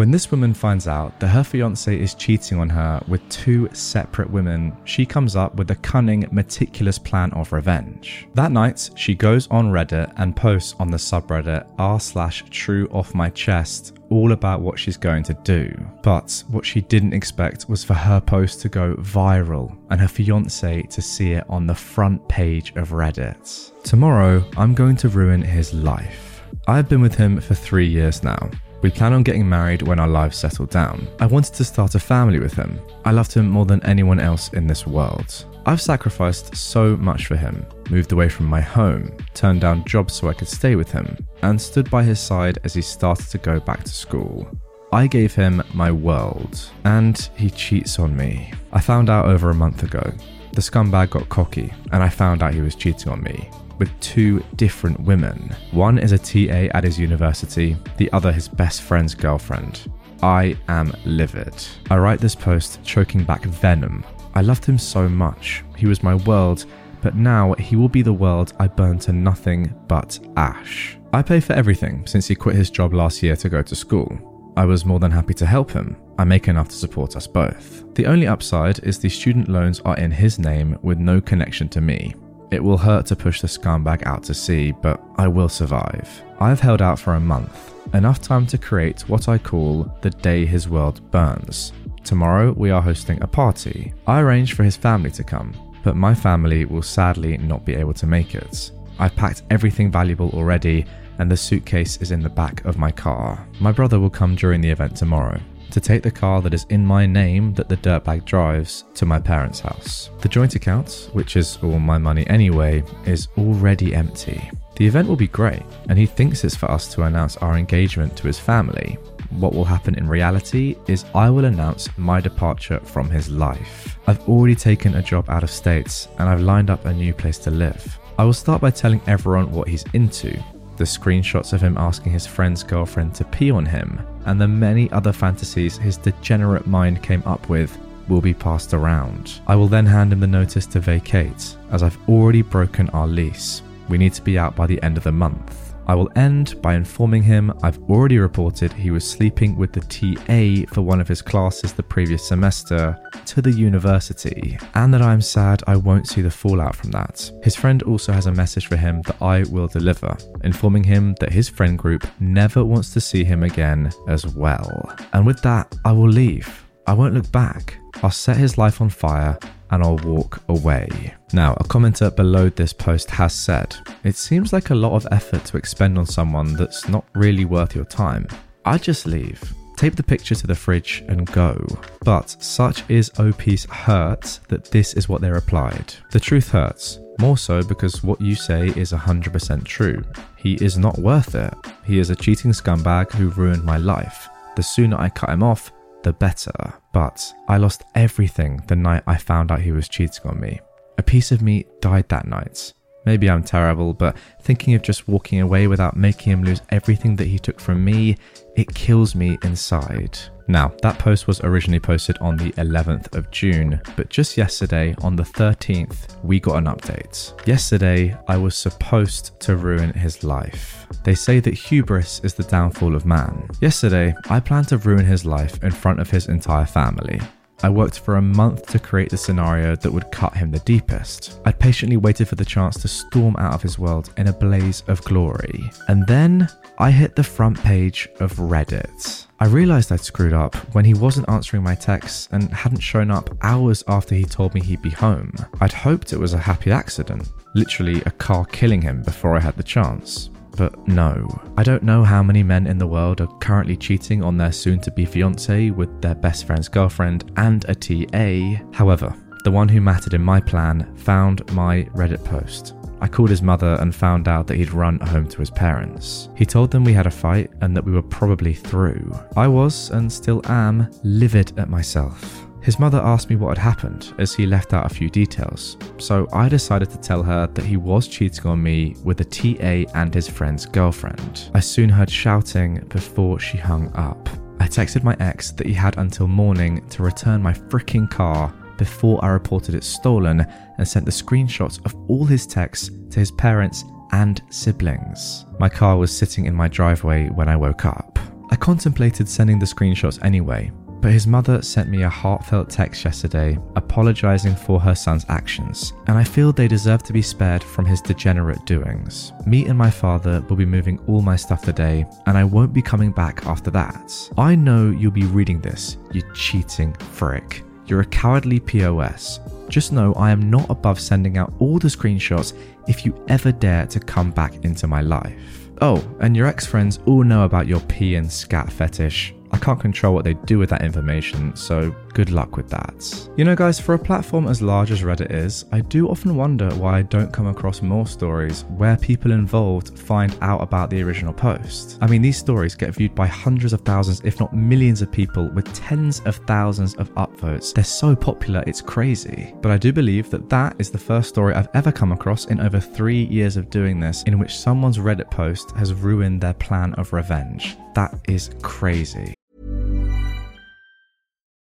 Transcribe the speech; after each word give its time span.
When 0.00 0.10
this 0.10 0.30
woman 0.30 0.54
finds 0.54 0.88
out 0.88 1.20
that 1.20 1.28
her 1.28 1.44
fiance 1.44 1.94
is 1.94 2.14
cheating 2.14 2.58
on 2.58 2.70
her 2.70 3.02
with 3.06 3.28
two 3.28 3.68
separate 3.74 4.30
women, 4.30 4.74
she 4.84 5.04
comes 5.04 5.36
up 5.36 5.56
with 5.56 5.70
a 5.72 5.76
cunning, 5.76 6.26
meticulous 6.32 6.98
plan 6.98 7.30
of 7.34 7.52
revenge. 7.52 8.26
That 8.32 8.50
night, 8.50 8.88
she 8.96 9.14
goes 9.14 9.46
on 9.48 9.70
Reddit 9.70 10.10
and 10.16 10.34
posts 10.34 10.74
on 10.78 10.90
the 10.90 10.96
subreddit 10.96 11.70
r 11.78 12.00
slash 12.00 12.44
true 12.48 12.88
off 12.90 13.14
my 13.14 13.28
chest 13.28 13.98
all 14.08 14.32
about 14.32 14.62
what 14.62 14.78
she's 14.78 14.96
going 14.96 15.22
to 15.24 15.34
do. 15.44 15.70
But 16.02 16.44
what 16.48 16.64
she 16.64 16.80
didn't 16.80 17.12
expect 17.12 17.68
was 17.68 17.84
for 17.84 17.92
her 17.92 18.22
post 18.22 18.62
to 18.62 18.70
go 18.70 18.94
viral 18.94 19.76
and 19.90 20.00
her 20.00 20.08
fiance 20.08 20.80
to 20.80 21.02
see 21.02 21.32
it 21.32 21.44
on 21.50 21.66
the 21.66 21.74
front 21.74 22.26
page 22.26 22.74
of 22.74 22.88
Reddit. 22.88 23.82
Tomorrow, 23.82 24.46
I'm 24.56 24.72
going 24.72 24.96
to 24.96 25.10
ruin 25.10 25.42
his 25.42 25.74
life. 25.74 26.42
I've 26.66 26.88
been 26.88 27.02
with 27.02 27.16
him 27.16 27.38
for 27.38 27.54
three 27.54 27.86
years 27.86 28.22
now. 28.22 28.48
We 28.82 28.90
plan 28.90 29.12
on 29.12 29.22
getting 29.22 29.46
married 29.46 29.82
when 29.82 30.00
our 30.00 30.08
lives 30.08 30.38
settle 30.38 30.66
down. 30.66 31.06
I 31.18 31.26
wanted 31.26 31.54
to 31.54 31.64
start 31.64 31.94
a 31.94 31.98
family 31.98 32.38
with 32.38 32.54
him. 32.54 32.80
I 33.04 33.10
loved 33.10 33.34
him 33.34 33.48
more 33.48 33.66
than 33.66 33.84
anyone 33.84 34.20
else 34.20 34.48
in 34.54 34.66
this 34.66 34.86
world. 34.86 35.44
I've 35.66 35.82
sacrificed 35.82 36.56
so 36.56 36.96
much 36.96 37.26
for 37.26 37.36
him, 37.36 37.66
moved 37.90 38.12
away 38.12 38.30
from 38.30 38.46
my 38.46 38.62
home, 38.62 39.14
turned 39.34 39.60
down 39.60 39.84
jobs 39.84 40.14
so 40.14 40.28
I 40.28 40.32
could 40.32 40.48
stay 40.48 40.76
with 40.76 40.90
him, 40.90 41.16
and 41.42 41.60
stood 41.60 41.90
by 41.90 42.02
his 42.02 42.18
side 42.18 42.58
as 42.64 42.72
he 42.72 42.80
started 42.80 43.28
to 43.28 43.38
go 43.38 43.60
back 43.60 43.84
to 43.84 43.92
school. 43.92 44.48
I 44.92 45.06
gave 45.06 45.34
him 45.34 45.62
my 45.74 45.92
world, 45.92 46.58
and 46.84 47.18
he 47.36 47.50
cheats 47.50 47.98
on 47.98 48.16
me. 48.16 48.52
I 48.72 48.80
found 48.80 49.10
out 49.10 49.26
over 49.26 49.50
a 49.50 49.54
month 49.54 49.82
ago. 49.82 50.12
The 50.52 50.62
scumbag 50.62 51.10
got 51.10 51.28
cocky, 51.28 51.72
and 51.92 52.02
I 52.02 52.08
found 52.08 52.42
out 52.42 52.54
he 52.54 52.62
was 52.62 52.74
cheating 52.74 53.12
on 53.12 53.22
me 53.22 53.50
with 53.80 53.98
two 53.98 54.44
different 54.54 55.00
women. 55.00 55.52
One 55.72 55.98
is 55.98 56.12
a 56.12 56.18
TA 56.18 56.70
at 56.76 56.84
his 56.84 57.00
university, 57.00 57.76
the 57.96 58.12
other 58.12 58.30
his 58.30 58.46
best 58.46 58.82
friend's 58.82 59.16
girlfriend. 59.16 59.90
I 60.22 60.56
am 60.68 60.92
livid. 61.04 61.54
I 61.90 61.96
write 61.96 62.20
this 62.20 62.36
post 62.36 62.84
choking 62.84 63.24
back 63.24 63.42
venom. 63.44 64.04
I 64.34 64.42
loved 64.42 64.64
him 64.64 64.78
so 64.78 65.08
much. 65.08 65.64
He 65.76 65.86
was 65.86 66.04
my 66.04 66.14
world, 66.14 66.66
but 67.00 67.16
now 67.16 67.54
he 67.54 67.74
will 67.74 67.88
be 67.88 68.02
the 68.02 68.12
world 68.12 68.52
I 68.60 68.68
burn 68.68 68.98
to 69.00 69.12
nothing 69.12 69.74
but 69.88 70.18
ash. 70.36 70.98
I 71.12 71.22
pay 71.22 71.40
for 71.40 71.54
everything 71.54 72.06
since 72.06 72.28
he 72.28 72.34
quit 72.34 72.54
his 72.54 72.70
job 72.70 72.92
last 72.92 73.22
year 73.22 73.34
to 73.36 73.48
go 73.48 73.62
to 73.62 73.74
school. 73.74 74.52
I 74.56 74.66
was 74.66 74.84
more 74.84 75.00
than 75.00 75.10
happy 75.10 75.34
to 75.34 75.46
help 75.46 75.70
him. 75.70 75.96
I 76.18 76.24
make 76.24 76.48
enough 76.48 76.68
to 76.68 76.76
support 76.76 77.16
us 77.16 77.26
both. 77.26 77.94
The 77.94 78.06
only 78.06 78.26
upside 78.26 78.80
is 78.80 78.98
the 78.98 79.08
student 79.08 79.48
loans 79.48 79.80
are 79.80 79.96
in 79.96 80.10
his 80.10 80.38
name 80.38 80.78
with 80.82 80.98
no 80.98 81.20
connection 81.20 81.68
to 81.70 81.80
me. 81.80 82.14
It 82.50 82.62
will 82.62 82.78
hurt 82.78 83.06
to 83.06 83.16
push 83.16 83.40
the 83.40 83.46
scumbag 83.46 84.04
out 84.06 84.24
to 84.24 84.34
sea, 84.34 84.72
but 84.72 85.00
I 85.16 85.28
will 85.28 85.48
survive. 85.48 86.22
I've 86.40 86.60
held 86.60 86.82
out 86.82 86.98
for 86.98 87.14
a 87.14 87.20
month, 87.20 87.72
enough 87.94 88.20
time 88.20 88.46
to 88.46 88.58
create 88.58 89.02
what 89.08 89.28
I 89.28 89.38
call 89.38 89.92
the 90.00 90.10
day 90.10 90.44
his 90.44 90.68
world 90.68 91.00
burns. 91.12 91.72
Tomorrow, 92.02 92.52
we 92.52 92.70
are 92.70 92.82
hosting 92.82 93.22
a 93.22 93.26
party. 93.26 93.94
I 94.06 94.20
arranged 94.20 94.54
for 94.54 94.64
his 94.64 94.76
family 94.76 95.12
to 95.12 95.22
come, 95.22 95.54
but 95.84 95.96
my 95.96 96.14
family 96.14 96.64
will 96.64 96.82
sadly 96.82 97.38
not 97.38 97.64
be 97.64 97.74
able 97.74 97.94
to 97.94 98.06
make 98.06 98.34
it. 98.34 98.72
I've 98.98 99.14
packed 99.14 99.42
everything 99.50 99.90
valuable 99.90 100.30
already, 100.30 100.86
and 101.18 101.30
the 101.30 101.36
suitcase 101.36 101.98
is 101.98 102.10
in 102.10 102.20
the 102.20 102.28
back 102.28 102.64
of 102.64 102.78
my 102.78 102.90
car. 102.90 103.46
My 103.60 103.70
brother 103.70 104.00
will 104.00 104.10
come 104.10 104.34
during 104.34 104.60
the 104.60 104.70
event 104.70 104.96
tomorrow 104.96 105.40
to 105.72 105.80
take 105.80 106.02
the 106.02 106.10
car 106.10 106.40
that 106.42 106.54
is 106.54 106.66
in 106.70 106.84
my 106.84 107.06
name 107.06 107.54
that 107.54 107.68
the 107.68 107.76
dirtbag 107.76 108.24
drives 108.24 108.84
to 108.94 109.06
my 109.06 109.18
parents' 109.18 109.60
house. 109.60 110.10
The 110.20 110.28
joint 110.28 110.54
account, 110.54 111.10
which 111.12 111.36
is 111.36 111.58
all 111.62 111.78
my 111.78 111.98
money 111.98 112.26
anyway, 112.28 112.82
is 113.06 113.28
already 113.38 113.94
empty. 113.94 114.50
The 114.76 114.86
event 114.86 115.08
will 115.08 115.16
be 115.16 115.28
great, 115.28 115.62
and 115.88 115.98
he 115.98 116.06
thinks 116.06 116.42
it's 116.42 116.56
for 116.56 116.70
us 116.70 116.92
to 116.94 117.02
announce 117.02 117.36
our 117.38 117.56
engagement 117.56 118.16
to 118.16 118.26
his 118.26 118.38
family. 118.38 118.98
What 119.30 119.54
will 119.54 119.64
happen 119.64 119.94
in 119.94 120.08
reality 120.08 120.76
is 120.88 121.04
I 121.14 121.30
will 121.30 121.44
announce 121.44 121.88
my 121.96 122.20
departure 122.20 122.80
from 122.80 123.08
his 123.08 123.28
life. 123.28 123.98
I've 124.06 124.28
already 124.28 124.56
taken 124.56 124.96
a 124.96 125.02
job 125.02 125.30
out 125.30 125.44
of 125.44 125.50
states 125.50 126.08
and 126.18 126.28
I've 126.28 126.40
lined 126.40 126.68
up 126.68 126.84
a 126.84 126.92
new 126.92 127.14
place 127.14 127.38
to 127.40 127.50
live. 127.50 127.98
I 128.18 128.24
will 128.24 128.32
start 128.32 128.60
by 128.60 128.70
telling 128.70 129.00
everyone 129.06 129.52
what 129.52 129.68
he's 129.68 129.84
into, 129.92 130.32
the 130.78 130.84
screenshots 130.84 131.52
of 131.52 131.60
him 131.60 131.78
asking 131.78 132.12
his 132.12 132.26
friend's 132.26 132.62
girlfriend 132.62 133.14
to 133.16 133.24
pee 133.24 133.50
on 133.50 133.66
him, 133.66 134.00
and 134.26 134.40
the 134.40 134.48
many 134.48 134.90
other 134.92 135.12
fantasies 135.12 135.76
his 135.76 135.96
degenerate 135.96 136.66
mind 136.66 137.02
came 137.02 137.22
up 137.26 137.48
with 137.48 137.76
will 138.08 138.20
be 138.20 138.34
passed 138.34 138.74
around. 138.74 139.40
I 139.46 139.56
will 139.56 139.68
then 139.68 139.86
hand 139.86 140.12
him 140.12 140.20
the 140.20 140.26
notice 140.26 140.66
to 140.66 140.80
vacate, 140.80 141.56
as 141.70 141.82
I've 141.82 141.98
already 142.08 142.42
broken 142.42 142.90
our 142.90 143.06
lease. 143.06 143.62
We 143.88 143.98
need 143.98 144.12
to 144.14 144.22
be 144.22 144.38
out 144.38 144.56
by 144.56 144.66
the 144.66 144.82
end 144.82 144.96
of 144.96 145.04
the 145.04 145.12
month. 145.12 145.69
I 145.90 145.94
will 145.94 146.12
end 146.14 146.62
by 146.62 146.74
informing 146.76 147.24
him 147.24 147.52
I've 147.64 147.82
already 147.90 148.20
reported 148.20 148.72
he 148.72 148.92
was 148.92 149.04
sleeping 149.04 149.56
with 149.56 149.72
the 149.72 149.80
TA 149.80 150.72
for 150.72 150.82
one 150.82 151.00
of 151.00 151.08
his 151.08 151.20
classes 151.20 151.72
the 151.72 151.82
previous 151.82 152.24
semester 152.28 152.96
to 153.26 153.42
the 153.42 153.50
university, 153.50 154.56
and 154.74 154.94
that 154.94 155.02
I'm 155.02 155.20
sad 155.20 155.64
I 155.66 155.74
won't 155.74 156.06
see 156.06 156.20
the 156.20 156.30
fallout 156.30 156.76
from 156.76 156.92
that. 156.92 157.28
His 157.42 157.56
friend 157.56 157.82
also 157.82 158.12
has 158.12 158.26
a 158.26 158.32
message 158.32 158.68
for 158.68 158.76
him 158.76 159.02
that 159.02 159.20
I 159.20 159.42
will 159.50 159.66
deliver, 159.66 160.16
informing 160.44 160.84
him 160.84 161.16
that 161.18 161.32
his 161.32 161.48
friend 161.48 161.76
group 161.76 162.06
never 162.20 162.64
wants 162.64 162.92
to 162.92 163.00
see 163.00 163.24
him 163.24 163.42
again 163.42 163.90
as 164.06 164.24
well. 164.24 164.96
And 165.12 165.26
with 165.26 165.42
that, 165.42 165.74
I 165.84 165.90
will 165.90 166.08
leave. 166.08 166.64
I 166.86 166.92
won't 166.92 167.14
look 167.14 167.32
back. 167.32 167.79
I'll 168.02 168.10
set 168.10 168.36
his 168.36 168.56
life 168.56 168.80
on 168.80 168.88
fire 168.88 169.38
and 169.70 169.82
I'll 169.82 169.98
walk 169.98 170.42
away. 170.48 171.14
Now, 171.32 171.54
a 171.54 171.64
commenter 171.64 172.14
below 172.14 172.48
this 172.48 172.72
post 172.72 173.10
has 173.10 173.32
said, 173.32 173.76
It 174.04 174.16
seems 174.16 174.52
like 174.52 174.70
a 174.70 174.74
lot 174.74 174.94
of 174.94 175.06
effort 175.12 175.44
to 175.46 175.56
expend 175.56 175.98
on 175.98 176.06
someone 176.06 176.54
that's 176.54 176.88
not 176.88 177.04
really 177.14 177.44
worth 177.44 177.74
your 177.74 177.84
time. 177.84 178.26
I'd 178.64 178.82
just 178.82 179.06
leave. 179.06 179.54
Tape 179.76 179.96
the 179.96 180.02
picture 180.02 180.34
to 180.34 180.46
the 180.46 180.54
fridge 180.54 181.02
and 181.08 181.30
go. 181.32 181.56
But 182.04 182.36
such 182.42 182.84
is 182.90 183.10
OP's 183.18 183.64
hurt 183.64 184.40
that 184.48 184.70
this 184.70 184.94
is 184.94 185.08
what 185.08 185.20
they 185.20 185.30
replied. 185.30 185.94
The 186.10 186.20
truth 186.20 186.50
hurts. 186.50 186.98
More 187.18 187.38
so 187.38 187.62
because 187.62 188.02
what 188.02 188.20
you 188.20 188.34
say 188.34 188.68
is 188.68 188.92
100% 188.92 189.64
true. 189.64 190.02
He 190.36 190.54
is 190.54 190.76
not 190.76 190.98
worth 190.98 191.34
it. 191.34 191.54
He 191.84 191.98
is 191.98 192.10
a 192.10 192.16
cheating 192.16 192.50
scumbag 192.52 193.12
who 193.12 193.28
ruined 193.30 193.64
my 193.64 193.76
life. 193.76 194.28
The 194.56 194.62
sooner 194.62 194.98
I 194.98 195.08
cut 195.08 195.30
him 195.30 195.42
off, 195.42 195.70
the 196.02 196.12
better. 196.12 196.74
But 196.92 197.32
I 197.48 197.56
lost 197.56 197.84
everything 197.94 198.62
the 198.66 198.76
night 198.76 199.02
I 199.06 199.16
found 199.16 199.50
out 199.50 199.60
he 199.60 199.72
was 199.72 199.88
cheating 199.88 200.26
on 200.26 200.40
me. 200.40 200.60
A 200.98 201.02
piece 201.02 201.32
of 201.32 201.42
me 201.42 201.66
died 201.80 202.08
that 202.08 202.26
night. 202.26 202.72
Maybe 203.10 203.28
I'm 203.28 203.42
terrible, 203.42 203.92
but 203.92 204.16
thinking 204.40 204.74
of 204.74 204.82
just 204.82 205.08
walking 205.08 205.40
away 205.40 205.66
without 205.66 205.96
making 205.96 206.32
him 206.32 206.44
lose 206.44 206.62
everything 206.70 207.16
that 207.16 207.26
he 207.26 207.40
took 207.40 207.58
from 207.58 207.84
me, 207.84 208.16
it 208.54 208.72
kills 208.72 209.16
me 209.16 209.36
inside. 209.42 210.16
Now, 210.46 210.72
that 210.82 211.00
post 211.00 211.26
was 211.26 211.40
originally 211.40 211.80
posted 211.80 212.16
on 212.18 212.36
the 212.36 212.52
11th 212.52 213.12
of 213.16 213.28
June, 213.32 213.80
but 213.96 214.10
just 214.10 214.36
yesterday, 214.36 214.94
on 215.02 215.16
the 215.16 215.24
13th, 215.24 216.22
we 216.22 216.38
got 216.38 216.58
an 216.58 216.66
update. 216.66 217.34
Yesterday, 217.48 218.16
I 218.28 218.36
was 218.36 218.54
supposed 218.54 219.40
to 219.40 219.56
ruin 219.56 219.92
his 219.92 220.22
life. 220.22 220.86
They 221.02 221.16
say 221.16 221.40
that 221.40 221.54
hubris 221.54 222.20
is 222.22 222.34
the 222.34 222.44
downfall 222.44 222.94
of 222.94 223.06
man. 223.06 223.48
Yesterday, 223.60 224.14
I 224.28 224.38
planned 224.38 224.68
to 224.68 224.78
ruin 224.78 225.04
his 225.04 225.26
life 225.26 225.60
in 225.64 225.72
front 225.72 225.98
of 225.98 226.10
his 226.10 226.28
entire 226.28 226.64
family. 226.64 227.20
I 227.62 227.68
worked 227.68 227.98
for 227.98 228.16
a 228.16 228.22
month 228.22 228.66
to 228.68 228.78
create 228.78 229.10
the 229.10 229.18
scenario 229.18 229.76
that 229.76 229.92
would 229.92 230.10
cut 230.10 230.36
him 230.36 230.50
the 230.50 230.60
deepest. 230.60 231.40
I'd 231.44 231.58
patiently 231.58 231.96
waited 231.96 232.28
for 232.28 232.36
the 232.36 232.44
chance 232.44 232.80
to 232.80 232.88
storm 232.88 233.36
out 233.36 233.54
of 233.54 233.62
his 233.62 233.78
world 233.78 234.12
in 234.16 234.28
a 234.28 234.32
blaze 234.32 234.82
of 234.88 235.02
glory. 235.04 235.70
And 235.88 236.06
then 236.06 236.48
I 236.78 236.90
hit 236.90 237.16
the 237.16 237.22
front 237.22 237.62
page 237.62 238.08
of 238.20 238.32
Reddit. 238.34 239.26
I 239.38 239.46
realized 239.46 239.92
I'd 239.92 240.00
screwed 240.00 240.32
up 240.32 240.54
when 240.74 240.84
he 240.84 240.94
wasn't 240.94 241.28
answering 241.28 241.62
my 241.62 241.74
texts 241.74 242.28
and 242.32 242.50
hadn't 242.50 242.80
shown 242.80 243.10
up 243.10 243.36
hours 243.42 243.84
after 243.88 244.14
he 244.14 244.24
told 244.24 244.54
me 244.54 244.62
he'd 244.62 244.82
be 244.82 244.90
home. 244.90 245.32
I'd 245.60 245.72
hoped 245.72 246.12
it 246.12 246.18
was 246.18 246.32
a 246.32 246.38
happy 246.38 246.70
accident, 246.70 247.30
literally 247.54 248.02
a 248.06 248.10
car 248.10 248.46
killing 248.46 248.82
him 248.82 249.02
before 249.02 249.36
I 249.36 249.40
had 249.40 249.56
the 249.56 249.62
chance. 249.62 250.30
But 250.56 250.86
no, 250.88 251.26
I 251.56 251.62
don't 251.62 251.82
know 251.82 252.04
how 252.04 252.22
many 252.22 252.42
men 252.42 252.66
in 252.66 252.78
the 252.78 252.86
world 252.86 253.20
are 253.20 253.38
currently 253.38 253.76
cheating 253.76 254.22
on 254.22 254.36
their 254.36 254.52
soon 254.52 254.80
to 254.80 254.90
be 254.90 255.04
fiance 255.04 255.70
with 255.70 256.00
their 256.02 256.14
best 256.14 256.46
friend's 256.46 256.68
girlfriend 256.68 257.30
and 257.36 257.64
a 257.68 257.74
TA. 257.74 258.62
However, 258.72 259.14
the 259.44 259.50
one 259.50 259.68
who 259.68 259.80
mattered 259.80 260.14
in 260.14 260.22
my 260.22 260.40
plan 260.40 260.94
found 260.96 261.50
my 261.52 261.84
Reddit 261.94 262.24
post. 262.24 262.74
I 263.00 263.08
called 263.08 263.30
his 263.30 263.40
mother 263.40 263.78
and 263.80 263.94
found 263.94 264.28
out 264.28 264.46
that 264.46 264.56
he'd 264.56 264.72
run 264.72 265.00
home 265.00 265.26
to 265.28 265.38
his 265.38 265.48
parents. 265.48 266.28
He 266.36 266.44
told 266.44 266.70
them 266.70 266.84
we 266.84 266.92
had 266.92 267.06
a 267.06 267.10
fight 267.10 267.50
and 267.62 267.74
that 267.74 267.84
we 267.84 267.92
were 267.92 268.02
probably 268.02 268.52
through. 268.52 269.18
I 269.36 269.48
was, 269.48 269.90
and 269.90 270.12
still 270.12 270.42
am, 270.44 270.90
livid 271.02 271.58
at 271.58 271.70
myself. 271.70 272.46
His 272.62 272.78
mother 272.78 272.98
asked 272.98 273.30
me 273.30 273.36
what 273.36 273.56
had 273.56 273.64
happened 273.64 274.12
as 274.18 274.34
he 274.34 274.44
left 274.44 274.74
out 274.74 274.84
a 274.84 274.94
few 274.94 275.08
details, 275.08 275.78
so 275.98 276.28
I 276.32 276.48
decided 276.48 276.90
to 276.90 276.98
tell 276.98 277.22
her 277.22 277.46
that 277.46 277.64
he 277.64 277.76
was 277.76 278.06
cheating 278.06 278.46
on 278.46 278.62
me 278.62 278.96
with 279.02 279.20
a 279.20 279.24
TA 279.24 279.90
and 279.98 280.12
his 280.12 280.28
friend's 280.28 280.66
girlfriend. 280.66 281.50
I 281.54 281.60
soon 281.60 281.88
heard 281.88 282.10
shouting 282.10 282.84
before 282.88 283.40
she 283.40 283.56
hung 283.56 283.90
up. 283.94 284.28
I 284.60 284.68
texted 284.68 285.02
my 285.02 285.16
ex 285.20 285.52
that 285.52 285.66
he 285.66 285.72
had 285.72 285.96
until 285.96 286.26
morning 286.28 286.86
to 286.90 287.02
return 287.02 287.42
my 287.42 287.54
freaking 287.54 288.10
car 288.10 288.52
before 288.76 289.24
I 289.24 289.28
reported 289.28 289.74
it 289.74 289.84
stolen 289.84 290.46
and 290.76 290.86
sent 290.86 291.06
the 291.06 291.10
screenshots 291.10 291.84
of 291.86 291.94
all 292.08 292.26
his 292.26 292.46
texts 292.46 292.90
to 293.10 293.20
his 293.20 293.30
parents 293.30 293.84
and 294.12 294.42
siblings. 294.50 295.46
My 295.58 295.68
car 295.68 295.96
was 295.96 296.16
sitting 296.16 296.44
in 296.44 296.54
my 296.54 296.68
driveway 296.68 297.28
when 297.28 297.48
I 297.48 297.56
woke 297.56 297.86
up. 297.86 298.18
I 298.50 298.56
contemplated 298.56 299.28
sending 299.28 299.58
the 299.58 299.66
screenshots 299.66 300.22
anyway, 300.24 300.72
but 301.00 301.12
his 301.12 301.26
mother 301.26 301.62
sent 301.62 301.88
me 301.88 302.02
a 302.02 302.08
heartfelt 302.08 302.68
text 302.68 303.04
yesterday 303.04 303.58
apologizing 303.76 304.54
for 304.54 304.78
her 304.78 304.94
son's 304.94 305.24
actions, 305.28 305.92
and 306.06 306.18
I 306.18 306.24
feel 306.24 306.52
they 306.52 306.68
deserve 306.68 307.02
to 307.04 307.12
be 307.12 307.22
spared 307.22 307.62
from 307.62 307.84
his 307.86 308.00
degenerate 308.00 308.64
doings. 308.66 309.32
Me 309.46 309.66
and 309.66 309.78
my 309.78 309.90
father 309.90 310.40
will 310.48 310.56
be 310.56 310.66
moving 310.66 310.98
all 311.06 311.22
my 311.22 311.36
stuff 311.36 311.62
today, 311.62 312.04
and 312.26 312.36
I 312.36 312.44
won't 312.44 312.72
be 312.72 312.82
coming 312.82 313.12
back 313.12 313.46
after 313.46 313.70
that. 313.70 314.30
I 314.36 314.54
know 314.54 314.90
you'll 314.90 315.10
be 315.10 315.24
reading 315.24 315.60
this, 315.60 315.96
you 316.12 316.22
cheating 316.34 316.92
frick. 316.94 317.64
You're 317.86 318.02
a 318.02 318.06
cowardly 318.06 318.60
POS. 318.60 319.40
Just 319.68 319.92
know 319.92 320.12
I 320.14 320.30
am 320.30 320.50
not 320.50 320.70
above 320.70 321.00
sending 321.00 321.38
out 321.38 321.52
all 321.58 321.78
the 321.78 321.88
screenshots 321.88 322.56
if 322.88 323.04
you 323.04 323.24
ever 323.28 323.52
dare 323.52 323.86
to 323.86 324.00
come 324.00 324.30
back 324.30 324.64
into 324.64 324.86
my 324.86 325.00
life. 325.00 325.70
Oh, 325.80 326.04
and 326.20 326.36
your 326.36 326.46
ex 326.46 326.66
friends 326.66 327.00
all 327.06 327.24
know 327.24 327.44
about 327.44 327.66
your 327.66 327.80
pee 327.80 328.16
and 328.16 328.30
scat 328.30 328.70
fetish. 328.70 329.34
Can't 329.60 329.80
control 329.80 330.14
what 330.14 330.24
they 330.24 330.34
do 330.34 330.58
with 330.58 330.70
that 330.70 330.82
information, 330.82 331.54
so 331.54 331.94
good 332.14 332.30
luck 332.30 332.56
with 332.56 332.68
that. 332.70 333.30
You 333.36 333.44
know, 333.44 333.54
guys, 333.54 333.78
for 333.78 333.94
a 333.94 333.98
platform 333.98 334.48
as 334.48 334.62
large 334.62 334.90
as 334.90 335.02
Reddit 335.02 335.32
is, 335.32 335.64
I 335.70 335.80
do 335.80 336.08
often 336.08 336.34
wonder 336.34 336.70
why 336.74 336.98
I 336.98 337.02
don't 337.02 337.32
come 337.32 337.46
across 337.46 337.82
more 337.82 338.06
stories 338.06 338.64
where 338.76 338.96
people 338.96 339.32
involved 339.32 339.98
find 339.98 340.36
out 340.40 340.62
about 340.62 340.90
the 340.90 341.02
original 341.02 341.32
post. 341.32 341.98
I 342.00 342.06
mean, 342.06 342.22
these 342.22 342.38
stories 342.38 342.74
get 342.74 342.94
viewed 342.94 343.14
by 343.14 343.26
hundreds 343.26 343.72
of 343.72 343.82
thousands, 343.82 344.22
if 344.24 344.40
not 344.40 344.54
millions 344.54 345.02
of 345.02 345.12
people 345.12 345.48
with 345.50 345.72
tens 345.74 346.20
of 346.20 346.36
thousands 346.46 346.94
of 346.94 347.14
upvotes. 347.14 347.74
They're 347.74 347.84
so 347.84 348.16
popular, 348.16 348.64
it's 348.66 348.80
crazy. 348.80 349.54
But 349.60 349.72
I 349.72 349.78
do 349.78 349.92
believe 349.92 350.30
that 350.30 350.48
that 350.48 350.74
is 350.78 350.90
the 350.90 350.98
first 350.98 351.28
story 351.28 351.54
I've 351.54 351.68
ever 351.74 351.92
come 351.92 352.12
across 352.12 352.46
in 352.46 352.60
over 352.60 352.80
three 352.80 353.24
years 353.24 353.56
of 353.56 353.70
doing 353.70 354.00
this 354.00 354.22
in 354.24 354.38
which 354.38 354.56
someone's 354.56 354.98
Reddit 354.98 355.30
post 355.30 355.72
has 355.72 355.92
ruined 355.92 356.40
their 356.40 356.54
plan 356.54 356.94
of 356.94 357.12
revenge. 357.12 357.76
That 357.94 358.18
is 358.26 358.50
crazy. 358.62 359.34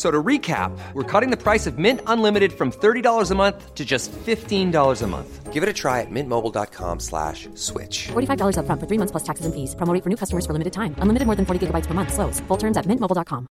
F- 0.00 0.06
So 0.06 0.10
to 0.10 0.22
recap, 0.22 0.70
we're 0.94 1.04
cutting 1.20 1.30
the 1.30 1.36
price 1.36 1.66
of 1.66 1.76
Mint 1.78 2.00
Unlimited 2.06 2.52
from 2.52 2.70
$30 2.70 3.30
a 3.30 3.34
month 3.34 3.74
to 3.74 3.84
just 3.84 4.10
$15 4.12 5.02
a 5.02 5.06
month. 5.06 5.52
Give 5.52 5.62
it 5.62 5.68
a 5.68 5.72
try 5.74 6.00
at 6.00 6.10
mintmobile.com 6.10 7.00
slash 7.00 7.48
switch. 7.54 8.08
$45 8.08 8.56
upfront 8.56 8.80
for 8.80 8.86
three 8.86 8.98
months 8.98 9.10
plus 9.12 9.24
taxes 9.24 9.44
and 9.44 9.54
fees. 9.54 9.74
Promo 9.76 9.92
rate 9.92 10.02
for 10.02 10.08
new 10.08 10.16
customers 10.16 10.46
for 10.46 10.52
limited 10.54 10.72
time. 10.72 10.94
Unlimited 11.02 11.26
more 11.26 11.36
than 11.36 11.44
40 11.44 11.66
gigabytes 11.66 11.86
per 11.86 11.92
month. 11.92 12.12
Slows. 12.14 12.40
Full 12.48 12.56
terms 12.56 12.76
at 12.78 12.86
mintmobile.com. 12.86 13.46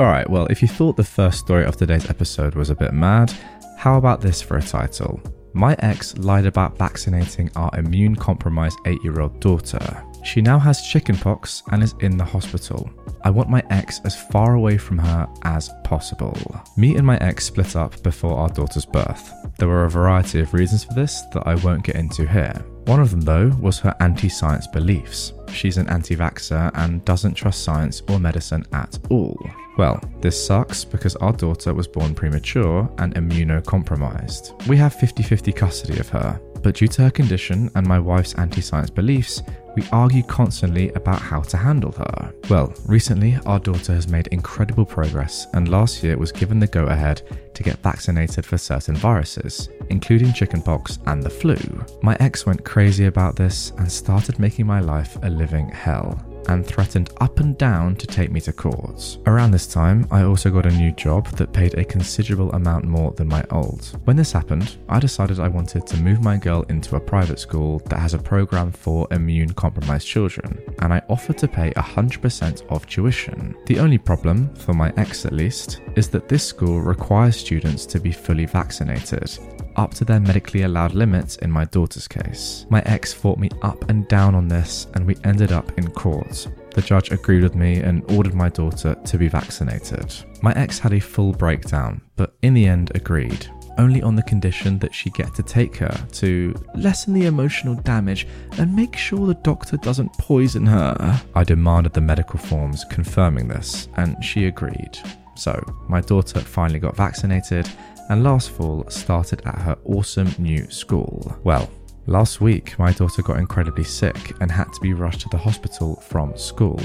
Alright, 0.00 0.28
well, 0.28 0.46
if 0.50 0.60
you 0.60 0.68
thought 0.68 0.96
the 0.96 1.04
first 1.04 1.38
story 1.38 1.64
of 1.64 1.76
today's 1.76 2.10
episode 2.10 2.54
was 2.54 2.68
a 2.70 2.74
bit 2.74 2.92
mad, 2.92 3.32
how 3.78 3.96
about 3.96 4.20
this 4.20 4.42
for 4.42 4.56
a 4.58 4.62
title? 4.62 5.20
My 5.54 5.76
ex 5.78 6.18
lied 6.18 6.46
about 6.46 6.76
vaccinating 6.78 7.50
our 7.54 7.70
immune 7.78 8.16
compromised 8.16 8.78
8 8.86 8.98
year 9.04 9.20
old 9.20 9.38
daughter. 9.40 10.02
She 10.24 10.40
now 10.40 10.58
has 10.58 10.82
chickenpox 10.82 11.62
and 11.70 11.82
is 11.82 11.94
in 12.00 12.16
the 12.16 12.24
hospital. 12.24 12.90
I 13.22 13.30
want 13.30 13.50
my 13.50 13.62
ex 13.70 14.00
as 14.04 14.16
far 14.16 14.54
away 14.54 14.78
from 14.78 14.98
her 14.98 15.28
as 15.42 15.70
possible. 15.84 16.36
Me 16.76 16.96
and 16.96 17.06
my 17.06 17.18
ex 17.18 17.44
split 17.44 17.76
up 17.76 18.02
before 18.02 18.38
our 18.38 18.48
daughter's 18.48 18.86
birth. 18.86 19.32
There 19.58 19.68
were 19.68 19.84
a 19.84 19.90
variety 19.90 20.40
of 20.40 20.54
reasons 20.54 20.84
for 20.84 20.94
this 20.94 21.22
that 21.32 21.46
I 21.46 21.54
won't 21.56 21.84
get 21.84 21.96
into 21.96 22.26
here. 22.26 22.54
One 22.86 23.00
of 23.00 23.10
them, 23.10 23.20
though, 23.20 23.48
was 23.60 23.78
her 23.80 23.94
anti 24.00 24.28
science 24.28 24.66
beliefs. 24.66 25.34
She's 25.52 25.76
an 25.76 25.88
anti 25.88 26.16
vaxxer 26.16 26.70
and 26.74 27.04
doesn't 27.04 27.34
trust 27.34 27.62
science 27.62 28.02
or 28.08 28.18
medicine 28.18 28.64
at 28.72 28.98
all. 29.10 29.38
Well, 29.76 30.00
this 30.20 30.46
sucks 30.46 30.84
because 30.84 31.16
our 31.16 31.32
daughter 31.32 31.74
was 31.74 31.88
born 31.88 32.14
premature 32.14 32.90
and 32.98 33.14
immunocompromised. 33.14 34.68
We 34.68 34.76
have 34.78 34.94
50 34.94 35.22
50 35.22 35.52
custody 35.52 35.98
of 35.98 36.08
her, 36.10 36.40
but 36.64 36.76
due 36.76 36.88
to 36.88 37.02
her 37.02 37.10
condition 37.10 37.70
and 37.74 37.86
my 37.86 37.98
wife's 37.98 38.34
anti 38.36 38.62
science 38.62 38.88
beliefs, 38.88 39.42
we 39.76 39.84
argue 39.92 40.22
constantly 40.22 40.88
about 40.92 41.20
how 41.20 41.42
to 41.42 41.58
handle 41.58 41.92
her. 41.92 42.32
Well, 42.48 42.72
recently 42.86 43.38
our 43.44 43.58
daughter 43.58 43.92
has 43.92 44.08
made 44.08 44.28
incredible 44.28 44.86
progress 44.86 45.46
and 45.52 45.68
last 45.68 46.02
year 46.02 46.16
was 46.16 46.32
given 46.32 46.58
the 46.58 46.66
go 46.66 46.86
ahead 46.86 47.20
to 47.52 47.62
get 47.62 47.82
vaccinated 47.82 48.46
for 48.46 48.56
certain 48.56 48.96
viruses, 48.96 49.68
including 49.90 50.32
chickenpox 50.32 50.98
and 51.06 51.22
the 51.22 51.28
flu. 51.28 51.56
My 52.02 52.16
ex 52.18 52.46
went 52.46 52.64
crazy 52.64 53.06
about 53.06 53.36
this 53.36 53.72
and 53.76 53.92
started 53.92 54.38
making 54.38 54.66
my 54.66 54.80
life 54.80 55.18
a 55.22 55.28
living 55.28 55.68
hell 55.68 56.18
and 56.48 56.66
threatened 56.66 57.10
up 57.20 57.40
and 57.40 57.56
down 57.58 57.96
to 57.96 58.06
take 58.06 58.30
me 58.30 58.40
to 58.42 58.52
court. 58.52 59.18
Around 59.26 59.50
this 59.50 59.66
time, 59.66 60.06
I 60.10 60.22
also 60.22 60.50
got 60.50 60.66
a 60.66 60.70
new 60.70 60.92
job 60.92 61.28
that 61.36 61.52
paid 61.52 61.74
a 61.74 61.84
considerable 61.84 62.52
amount 62.52 62.84
more 62.84 63.12
than 63.12 63.28
my 63.28 63.44
old. 63.50 63.98
When 64.04 64.16
this 64.16 64.32
happened, 64.32 64.76
I 64.88 64.98
decided 64.98 65.40
I 65.40 65.48
wanted 65.48 65.86
to 65.86 65.96
move 65.96 66.22
my 66.22 66.36
girl 66.36 66.62
into 66.68 66.96
a 66.96 67.00
private 67.00 67.38
school 67.38 67.80
that 67.86 67.98
has 67.98 68.14
a 68.14 68.18
program 68.18 68.72
for 68.72 69.06
immune 69.10 69.52
compromised 69.54 70.06
children, 70.06 70.62
and 70.80 70.92
I 70.92 71.02
offered 71.08 71.38
to 71.38 71.48
pay 71.48 71.70
100% 71.72 72.70
of 72.70 72.86
tuition. 72.86 73.56
The 73.66 73.78
only 73.78 73.98
problem, 73.98 74.54
for 74.54 74.74
my 74.74 74.92
ex 74.96 75.24
at 75.26 75.32
least, 75.32 75.80
is 75.96 76.08
that 76.08 76.28
this 76.28 76.44
school 76.44 76.80
requires 76.80 77.36
students 77.36 77.86
to 77.86 78.00
be 78.00 78.12
fully 78.12 78.46
vaccinated, 78.46 79.38
up 79.76 79.94
to 79.94 80.04
their 80.04 80.20
medically 80.20 80.62
allowed 80.62 80.94
limits 80.94 81.36
in 81.36 81.50
my 81.50 81.64
daughter's 81.66 82.08
case. 82.08 82.66
My 82.70 82.80
ex 82.82 83.12
fought 83.12 83.38
me 83.38 83.48
up 83.62 83.88
and 83.88 84.06
down 84.08 84.34
on 84.34 84.48
this, 84.48 84.86
and 84.94 85.06
we 85.06 85.16
ended 85.24 85.52
up 85.52 85.76
in 85.78 85.90
court. 85.90 86.48
The 86.74 86.82
judge 86.82 87.12
agreed 87.12 87.42
with 87.42 87.54
me 87.54 87.80
and 87.80 88.02
ordered 88.10 88.34
my 88.34 88.48
daughter 88.48 88.94
to 88.94 89.18
be 89.18 89.28
vaccinated. 89.28 90.14
My 90.42 90.52
ex 90.54 90.78
had 90.78 90.92
a 90.92 91.00
full 91.00 91.32
breakdown, 91.32 92.00
but 92.16 92.34
in 92.42 92.54
the 92.54 92.66
end 92.66 92.92
agreed. 92.94 93.46
Only 93.76 94.02
on 94.02 94.14
the 94.14 94.22
condition 94.22 94.78
that 94.80 94.94
she 94.94 95.10
get 95.10 95.34
to 95.34 95.42
take 95.42 95.76
her 95.76 96.06
to 96.12 96.54
lessen 96.76 97.12
the 97.12 97.26
emotional 97.26 97.74
damage 97.74 98.26
and 98.58 98.74
make 98.74 98.96
sure 98.96 99.26
the 99.26 99.34
doctor 99.34 99.76
doesn't 99.76 100.12
poison 100.14 100.64
her. 100.66 101.22
I 101.34 101.44
demanded 101.44 101.92
the 101.92 102.00
medical 102.00 102.38
forms 102.38 102.84
confirming 102.84 103.48
this, 103.48 103.88
and 103.96 104.22
she 104.24 104.46
agreed. 104.46 104.98
So, 105.36 105.60
my 105.88 106.00
daughter 106.00 106.40
finally 106.40 106.78
got 106.78 106.96
vaccinated 106.96 107.68
and 108.08 108.22
last 108.22 108.50
fall 108.50 108.84
started 108.88 109.42
at 109.46 109.58
her 109.58 109.78
awesome 109.84 110.34
new 110.38 110.70
school. 110.70 111.36
Well, 111.44 111.70
last 112.06 112.40
week 112.40 112.78
my 112.78 112.92
daughter 112.92 113.22
got 113.22 113.38
incredibly 113.38 113.84
sick 113.84 114.34
and 114.40 114.50
had 114.50 114.72
to 114.72 114.80
be 114.80 114.92
rushed 114.92 115.20
to 115.22 115.28
the 115.30 115.38
hospital 115.38 115.96
from 115.96 116.36
school. 116.36 116.80